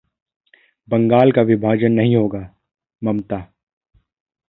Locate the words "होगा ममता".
2.15-3.45